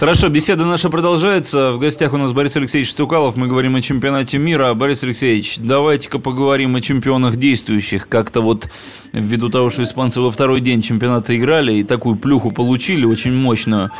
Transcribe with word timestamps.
Хорошо, 0.00 0.28
беседа 0.28 0.64
наша 0.64 0.90
продолжается. 0.90 1.70
В 1.70 1.78
гостях 1.78 2.12
у 2.12 2.16
нас 2.16 2.32
Борис 2.32 2.56
Алексеевич 2.56 2.90
Стукалов. 2.90 3.36
Мы 3.36 3.46
говорим 3.46 3.76
о 3.76 3.80
чемпионате 3.80 4.38
мира. 4.38 4.74
Борис 4.74 5.04
Алексеевич, 5.04 5.58
давайте-ка 5.58 6.18
поговорим 6.18 6.74
о 6.74 6.80
чемпионах 6.80 7.36
действующих. 7.36 8.08
Как-то 8.08 8.40
вот 8.40 8.68
ввиду 9.12 9.50
того, 9.50 9.70
что 9.70 9.84
испанцы 9.84 10.20
во 10.20 10.32
второй 10.32 10.60
день 10.60 10.82
чемпионата 10.82 11.36
играли 11.36 11.74
и 11.76 11.84
такую 11.84 12.16
плюху 12.16 12.50
получили 12.50 13.04
очень 13.04 13.32
мощную. 13.32 13.90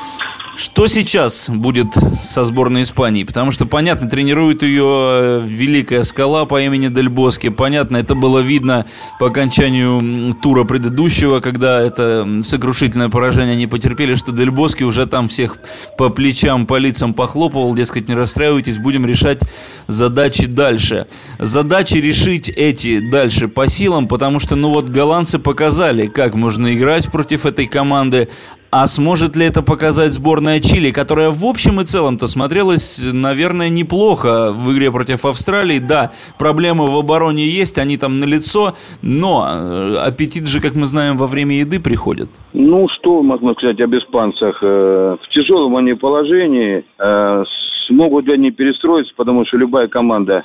Что 0.57 0.87
сейчас 0.87 1.51
будет 1.51 1.95
со 2.23 2.45
сборной 2.45 2.83
Испании? 2.83 3.25
Потому 3.25 3.51
что, 3.51 3.67
понятно, 3.67 4.09
тренирует 4.09 4.63
ее 4.63 4.85
э, 4.87 5.43
великая 5.45 6.05
скала 6.05 6.45
по 6.45 6.63
имени 6.63 6.87
Дель 6.89 7.09
Боске. 7.09 7.51
Понятно, 7.51 7.97
это 7.97 8.15
было 8.15 8.39
видно 8.39 8.87
по 9.19 9.27
окончанию 9.27 10.35
тура 10.35 10.63
предыдущего, 10.63 11.41
когда 11.41 11.81
это 11.81 12.41
сокрушительное 12.45 13.09
поражение 13.09 13.55
они 13.55 13.67
потерпели, 13.67 14.15
что 14.15 14.31
Дель 14.31 14.53
Боске 14.53 14.85
уже 14.85 15.07
там 15.07 15.27
всех 15.27 15.59
по 15.97 16.11
плечам, 16.11 16.67
по 16.67 16.77
лицам 16.79 17.15
похлопывал, 17.15 17.75
дескать, 17.75 18.09
не 18.09 18.15
расстраивайтесь, 18.15 18.79
будем 18.79 19.07
решать 19.07 19.41
задачи 19.87 20.47
дальше. 20.47 21.07
Задачи 21.39 21.95
решить 21.95 22.49
эти 22.49 23.01
дальше 23.01 23.49
по 23.49 23.69
силам, 23.69 24.09
потому 24.09 24.39
что, 24.39 24.57
ну 24.57 24.71
вот, 24.71 24.89
голландцы 24.89 25.39
показали, 25.39 26.07
как 26.07 26.35
можно 26.35 26.75
играть 26.75 27.11
против 27.11 27.47
этой 27.47 27.67
команды, 27.67 28.29
а 28.77 28.87
сможет 28.87 29.37
ли 29.37 29.47
это 29.47 29.63
показать 29.63 30.15
сборная 30.15 30.59
Чили, 30.59 30.91
которая 30.91 31.31
в 31.31 31.45
общем 31.45 31.81
и 31.81 31.85
целом-то 31.85 32.27
смотрелась, 32.27 33.09
наверное, 33.13 33.69
неплохо 33.69 34.51
в 34.51 34.75
игре 34.75 34.91
против 34.91 35.25
Австралии? 35.25 35.79
Да, 35.79 36.11
проблемы 36.41 36.91
в 36.91 36.97
обороне 36.99 37.47
есть, 37.47 37.79
они 37.79 37.97
там 37.99 38.19
на 38.19 38.25
лицо, 38.25 38.73
но 39.01 39.47
э, 39.47 40.09
аппетит 40.09 40.49
же, 40.49 40.61
как 40.61 40.75
мы 40.75 40.87
знаем, 40.87 41.17
во 41.17 41.29
время 41.29 41.55
еды 41.61 41.79
приходит. 41.79 42.31
Ну, 42.53 42.89
что 42.99 43.23
можно 43.23 43.55
сказать 43.55 43.81
об 43.81 43.95
испанцах? 43.95 44.59
Э, 44.61 45.19
в 45.23 45.29
тяжелом 45.29 45.77
они 45.77 45.95
положении, 45.95 46.85
э, 46.99 47.45
смогут 47.87 48.27
ли 48.27 48.35
они 48.35 48.51
перестроиться, 48.51 49.15
потому 49.17 49.47
что 49.47 49.57
любая 49.57 49.87
команда 49.87 50.43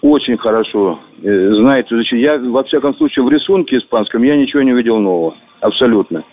очень 0.00 0.38
хорошо 0.38 1.00
знает. 1.20 1.86
Я, 2.12 2.38
во 2.38 2.64
всяком 2.64 2.94
случае, 2.94 3.26
в 3.26 3.28
рисунке 3.28 3.76
испанском 3.76 4.22
я 4.22 4.38
ничего 4.38 4.62
не 4.62 4.72
видел 4.72 4.98
нового. 4.98 5.34
Абсолютно. 5.60 6.24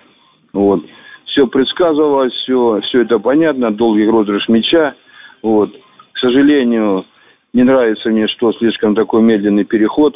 Вот. 0.55 0.83
Все 1.25 1.47
предсказывалось, 1.47 2.33
все, 2.33 2.79
все 2.85 3.01
это 3.01 3.19
понятно, 3.19 3.71
долгий 3.71 4.07
розыгрыш 4.07 4.47
мяча. 4.47 4.95
Вот. 5.43 5.69
К 6.13 6.17
сожалению, 6.17 7.05
не 7.53 7.63
нравится 7.63 8.09
мне, 8.09 8.27
что 8.29 8.53
слишком 8.53 8.95
такой 8.95 9.21
медленный 9.21 9.65
переход 9.65 10.15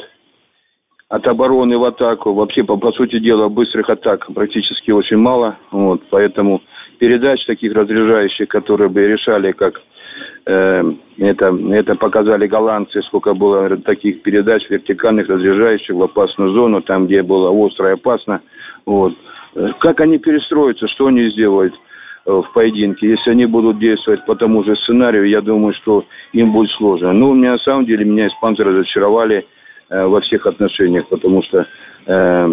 от 1.08 1.26
обороны 1.26 1.76
в 1.76 1.84
атаку. 1.84 2.32
Вообще, 2.32 2.64
по, 2.64 2.76
по 2.78 2.90
сути 2.92 3.18
дела, 3.18 3.48
быстрых 3.48 3.90
атак 3.90 4.26
практически 4.32 4.90
очень 4.90 5.18
мало. 5.18 5.58
Вот. 5.70 6.00
Поэтому 6.08 6.62
передач 6.98 7.44
таких 7.44 7.74
разряжающих, 7.74 8.48
которые 8.48 8.88
бы 8.88 9.06
решали, 9.06 9.52
как 9.52 9.82
э, 10.46 10.92
это, 11.18 11.58
это 11.70 11.96
показали 11.96 12.46
голландцы, 12.46 13.02
сколько 13.02 13.34
было 13.34 13.76
таких 13.76 14.22
передач 14.22 14.62
вертикальных, 14.70 15.28
разряжающих 15.28 15.94
в 15.94 16.02
опасную 16.02 16.52
зону, 16.52 16.80
там, 16.80 17.06
где 17.06 17.22
было 17.22 17.50
остро 17.50 17.90
и 17.90 17.94
опасно. 17.94 18.40
Вот. 18.86 19.14
Как 19.80 20.00
они 20.00 20.18
перестроятся, 20.18 20.86
что 20.88 21.06
они 21.06 21.28
сделают 21.30 21.74
э, 22.26 22.30
в 22.30 22.52
поединке. 22.52 23.10
Если 23.10 23.30
они 23.30 23.46
будут 23.46 23.78
действовать 23.78 24.24
по 24.26 24.36
тому 24.36 24.62
же 24.64 24.76
сценарию, 24.76 25.28
я 25.28 25.40
думаю, 25.40 25.74
что 25.74 26.04
им 26.32 26.52
будет 26.52 26.70
сложно. 26.72 27.12
Но 27.12 27.30
у 27.30 27.34
меня 27.34 27.52
на 27.52 27.58
самом 27.58 27.86
деле 27.86 28.04
меня 28.04 28.28
испанцы 28.28 28.62
разочаровали 28.62 29.46
э, 29.88 30.06
во 30.06 30.20
всех 30.20 30.46
отношениях, 30.46 31.08
потому 31.08 31.42
что 31.42 31.66
э, 32.06 32.46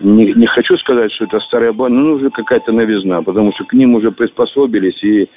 не, 0.00 0.32
не 0.32 0.46
хочу 0.46 0.76
сказать, 0.78 1.12
что 1.12 1.24
это 1.24 1.40
старая 1.40 1.72
банда, 1.72 1.98
но 1.98 2.08
нужна 2.10 2.30
какая-то 2.30 2.72
новизна, 2.72 3.22
потому 3.22 3.52
что 3.52 3.64
к 3.64 3.72
ним 3.72 3.94
уже 3.94 4.12
приспособились, 4.12 5.02
и 5.02 5.28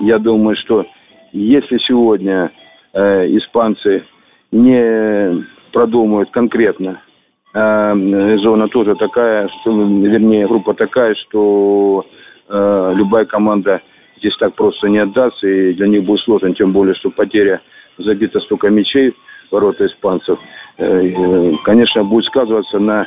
я 0.00 0.18
думаю, 0.18 0.56
что 0.56 0.86
если 1.32 1.78
сегодня 1.78 2.52
э, 2.92 3.26
испанцы 3.36 4.04
не 4.52 5.44
продумают 5.72 6.30
конкретно 6.30 7.00
зона 7.54 8.68
тоже 8.68 8.96
такая, 8.96 9.48
что, 9.60 9.70
вернее, 9.70 10.48
группа 10.48 10.74
такая, 10.74 11.14
что 11.14 12.04
э, 12.48 12.92
любая 12.96 13.26
команда 13.26 13.80
здесь 14.18 14.36
так 14.38 14.54
просто 14.54 14.88
не 14.88 14.98
отдаст, 14.98 15.42
и 15.44 15.72
для 15.74 15.86
них 15.86 16.04
будет 16.04 16.20
сложно, 16.20 16.52
тем 16.54 16.72
более, 16.72 16.94
что 16.94 17.10
потеря 17.10 17.60
забита 17.98 18.40
столько 18.40 18.70
мячей 18.70 19.14
ворота 19.52 19.86
испанцев, 19.86 20.38
э, 20.78 20.84
э, 20.84 21.52
конечно, 21.64 22.02
будет 22.02 22.24
сказываться 22.24 22.78
на 22.78 23.06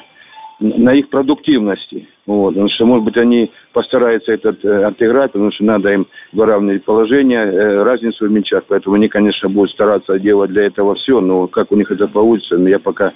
на 0.60 0.94
их 0.94 1.10
продуктивности. 1.10 2.08
Вот. 2.26 2.50
Потому 2.50 2.70
что, 2.70 2.86
может 2.86 3.06
быть, 3.06 3.18
они 3.18 3.52
постараются 3.74 4.32
это 4.32 4.56
э, 4.64 4.84
отыграть, 4.86 5.32
потому 5.32 5.52
что 5.52 5.64
надо 5.64 5.90
им 5.94 6.08
выравнивать 6.34 6.84
положение, 6.84 7.46
э, 7.46 7.84
разницу 7.84 8.26
в 8.26 8.32
мячах. 8.32 8.64
Поэтому 8.68 8.96
они, 8.96 9.08
конечно, 9.08 9.50
будут 9.50 9.72
стараться 9.72 10.18
делать 10.20 10.52
для 10.52 10.66
этого 10.66 10.96
все, 10.96 11.22
но 11.22 11.48
как 11.48 11.72
у 11.72 11.76
них 11.76 11.92
это 11.92 12.08
получится, 12.08 12.56
я 12.56 12.80
пока 12.80 13.14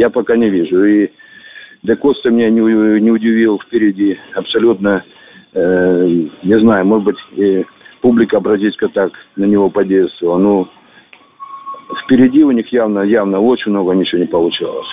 я 0.00 0.08
пока 0.08 0.36
не 0.36 0.48
вижу. 0.48 0.84
И 0.84 1.10
Де 1.82 1.96
Коста 1.96 2.30
меня 2.30 2.50
не, 2.50 2.60
не 3.00 3.10
удивил 3.10 3.58
впереди 3.58 4.18
абсолютно, 4.34 5.04
э, 5.52 6.06
не 6.42 6.60
знаю, 6.60 6.86
может 6.86 7.04
быть, 7.04 7.18
и 7.36 7.64
публика 8.00 8.40
бразильская 8.40 8.88
так 8.88 9.12
на 9.36 9.44
него 9.44 9.68
подействовала. 9.68 10.38
Но 10.38 10.68
впереди 12.04 12.42
у 12.44 12.50
них 12.50 12.72
явно, 12.72 13.00
явно 13.00 13.40
очень 13.40 13.72
много 13.72 13.92
ничего 13.92 14.20
не 14.20 14.26
получалось. 14.26 14.88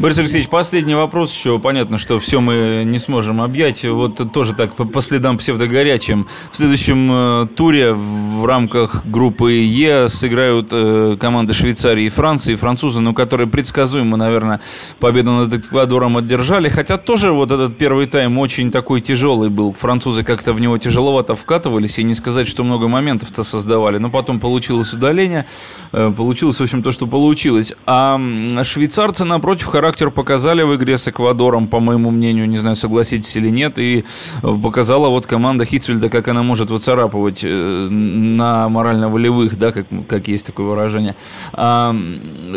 Борис 0.00 0.16
Алексеевич, 0.18 0.48
последний 0.48 0.94
вопрос 0.94 1.34
еще. 1.34 1.58
Понятно, 1.58 1.98
что 1.98 2.20
все 2.20 2.40
мы 2.40 2.84
не 2.86 3.00
сможем 3.00 3.42
объять. 3.42 3.84
Вот 3.84 4.32
тоже 4.32 4.54
так 4.54 4.72
по, 4.74 5.00
следам 5.00 5.38
псевдогорячим. 5.38 6.28
В 6.52 6.56
следующем 6.56 7.10
э, 7.10 7.46
туре 7.56 7.94
в 7.94 8.46
рамках 8.46 9.04
группы 9.06 9.50
Е 9.54 10.08
сыграют 10.08 10.68
э, 10.70 11.16
команды 11.18 11.52
Швейцарии 11.52 12.04
и 12.04 12.08
Франции. 12.10 12.54
Французы, 12.54 13.00
ну, 13.00 13.12
которые 13.12 13.48
предсказуемо, 13.48 14.16
наверное, 14.16 14.60
победу 15.00 15.32
над 15.32 15.52
Эквадором 15.52 16.16
одержали. 16.16 16.68
Хотя 16.68 16.96
тоже 16.96 17.32
вот 17.32 17.50
этот 17.50 17.76
первый 17.76 18.06
тайм 18.06 18.38
очень 18.38 18.70
такой 18.70 19.00
тяжелый 19.00 19.48
был. 19.50 19.72
Французы 19.72 20.22
как-то 20.22 20.52
в 20.52 20.60
него 20.60 20.78
тяжеловато 20.78 21.34
вкатывались. 21.34 21.98
И 21.98 22.04
не 22.04 22.14
сказать, 22.14 22.46
что 22.46 22.62
много 22.62 22.86
моментов-то 22.86 23.42
создавали. 23.42 23.98
Но 23.98 24.10
потом 24.10 24.38
получилось 24.38 24.92
удаление. 24.92 25.46
Э, 25.90 26.12
получилось, 26.16 26.60
в 26.60 26.62
общем, 26.62 26.84
то, 26.84 26.92
что 26.92 27.08
получилось. 27.08 27.74
А 27.84 28.16
швейцарцы, 28.62 29.24
напротив, 29.24 29.66
характер 29.66 29.87
характер 29.88 30.10
показали 30.10 30.62
в 30.62 30.76
игре 30.76 30.98
с 30.98 31.08
Эквадором, 31.08 31.66
по 31.66 31.80
моему 31.80 32.10
мнению, 32.10 32.46
не 32.46 32.58
знаю, 32.58 32.76
согласитесь 32.76 33.34
или 33.36 33.48
нет, 33.48 33.78
и 33.78 34.00
э, 34.00 34.62
показала 34.62 35.08
вот 35.08 35.26
команда 35.26 35.64
Хитцвельда, 35.64 36.10
как 36.10 36.28
она 36.28 36.42
может 36.42 36.70
выцарапывать 36.70 37.42
э, 37.42 37.48
на 37.48 38.68
морально-волевых, 38.68 39.58
да, 39.58 39.72
как, 39.72 39.86
как 40.06 40.28
есть 40.28 40.46
такое 40.46 40.66
выражение. 40.66 41.14
А, 41.54 41.94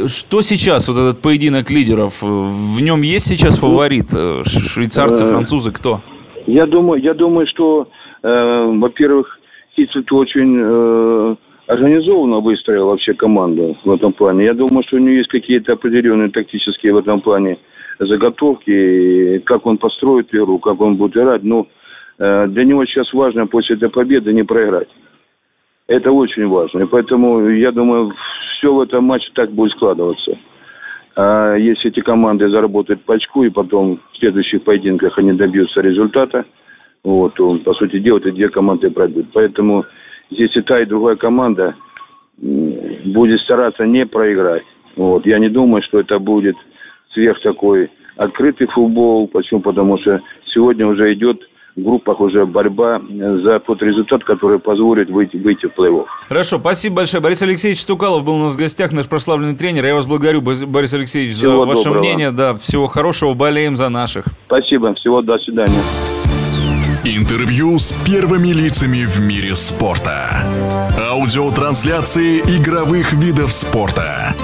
что 0.08 0.42
сейчас, 0.42 0.90
вот 0.90 0.98
этот 0.98 1.22
поединок 1.22 1.72
лидеров, 1.72 2.22
в 2.22 2.82
нем 2.82 3.02
есть 3.02 3.28
сейчас 3.28 3.60
фаворит? 3.60 4.08
Э, 4.14 4.42
швейцарцы, 4.44 5.24
французы, 5.26 5.72
кто? 5.72 6.02
Я 6.48 6.66
думаю, 6.66 7.02
я 7.02 7.14
думаю, 7.14 7.48
что, 7.48 7.88
э, 8.24 8.78
во-первых, 8.78 9.40
Хитцвельд 9.78 10.12
очень... 10.12 10.58
Э 10.60 11.36
организованно 11.72 12.40
выстроил 12.40 12.88
вообще 12.88 13.14
команду 13.14 13.78
в 13.86 13.92
этом 13.92 14.12
плане. 14.12 14.46
Я 14.46 14.54
думаю, 14.54 14.84
что 14.86 14.98
у 14.98 15.00
него 15.00 15.16
есть 15.16 15.30
какие-то 15.30 15.74
определенные 15.74 16.30
тактические 16.30 16.94
в 16.94 16.98
этом 16.98 17.22
плане 17.22 17.60
заготовки, 17.98 19.40
как 19.46 19.66
он 19.66 19.78
построит 19.78 20.34
игру, 20.34 20.60
как 20.60 20.82
он 20.82 20.98
будет 20.98 21.16
играть. 21.16 21.44
Но 21.44 21.68
э, 22.20 22.48
для 22.48 22.66
него 22.66 22.86
сейчас 22.86 23.14
важно 23.14 23.48
после 23.48 23.78
этой 23.78 23.90
победы 23.90 24.34
не 24.34 24.44
проиграть. 24.44 24.90
Это 25.88 26.12
очень 26.12 26.46
важно. 26.48 26.82
И 26.82 26.86
поэтому, 26.88 27.48
я 27.50 27.72
думаю, 27.72 28.14
все 28.58 28.74
в 28.74 28.82
этом 28.82 29.06
матче 29.06 29.30
так 29.34 29.52
будет 29.52 29.72
складываться. 29.72 30.38
А 31.16 31.56
если 31.56 31.90
эти 31.90 32.02
команды 32.02 32.50
заработают 32.50 33.02
по 33.04 33.16
очку, 33.16 33.44
и 33.46 33.50
потом 33.50 34.00
в 34.12 34.18
следующих 34.18 34.64
поединках 34.64 35.18
они 35.18 35.32
добьются 35.34 35.80
результата, 35.80 36.44
вот, 37.04 37.36
то, 37.36 37.58
по 37.60 37.74
сути 37.76 38.00
дела, 38.00 38.18
эти 38.18 38.32
две 38.32 38.50
команды 38.50 38.90
пройдут. 38.90 39.28
Поэтому 39.34 39.86
здесь 40.32 40.56
и 40.56 40.62
та, 40.62 40.82
и 40.82 40.86
другая 40.86 41.16
команда 41.16 41.76
будет 42.38 43.40
стараться 43.42 43.86
не 43.86 44.06
проиграть. 44.06 44.64
Вот. 44.96 45.26
Я 45.26 45.40
не 45.40 45.50
думаю, 45.50 45.84
что 45.84 46.00
это 46.00 46.20
будет 46.20 46.56
сверх 47.14 47.42
такой 47.42 47.92
открытый 48.18 48.68
футбол. 48.68 49.28
Почему? 49.28 49.62
Потому 49.62 49.98
что 50.00 50.22
сегодня 50.54 50.88
уже 50.88 51.14
идет 51.14 51.40
в 51.76 51.84
группах 51.84 52.20
уже 52.20 52.46
борьба 52.46 53.00
за 53.00 53.60
тот 53.60 53.82
результат, 53.82 54.26
который 54.26 54.60
позволит 54.60 55.10
выйти, 55.10 55.38
выйти 55.38 55.68
в 55.68 55.80
плей-офф. 55.80 56.06
Хорошо, 56.28 56.58
спасибо 56.58 56.98
большое. 56.98 57.24
Борис 57.24 57.42
Алексеевич 57.44 57.80
Стукалов 57.80 58.26
был 58.26 58.36
у 58.36 58.44
нас 58.44 58.56
в 58.56 58.58
гостях, 58.58 58.92
наш 58.92 59.08
прославленный 59.08 59.56
тренер. 59.56 59.86
Я 59.86 59.96
вас 59.96 60.06
благодарю, 60.06 60.42
Борис 60.42 60.94
Алексеевич, 60.94 61.36
всего 61.36 61.66
за 61.66 61.72
ваше 61.72 61.84
доброго. 61.86 62.04
мнение. 62.04 62.32
Да, 62.32 62.54
всего 62.56 62.88
хорошего, 62.88 63.36
болеем 63.36 63.78
за 63.78 63.88
наших. 63.88 64.26
Спасибо, 64.48 64.94
всего 64.96 65.22
до 65.22 65.38
свидания. 65.38 66.41
Интервью 67.04 67.80
с 67.80 67.92
первыми 67.92 68.50
лицами 68.50 69.06
в 69.06 69.20
мире 69.20 69.56
спорта. 69.56 70.46
Аудиотрансляции 71.00 72.42
игровых 72.42 73.14
видов 73.14 73.52
спорта. 73.52 74.36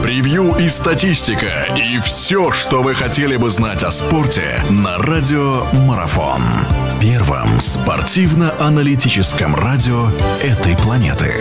Превью 0.00 0.54
и 0.58 0.68
статистика. 0.68 1.66
И 1.76 1.98
все, 1.98 2.52
что 2.52 2.82
вы 2.82 2.94
хотели 2.94 3.36
бы 3.36 3.50
знать 3.50 3.82
о 3.82 3.90
спорте 3.90 4.62
на 4.70 4.96
Радио 4.98 5.64
Марафон. 5.72 6.42
Первом 7.00 7.58
спортивно-аналитическом 7.58 9.56
радио 9.56 10.08
этой 10.40 10.76
планеты. 10.76 11.34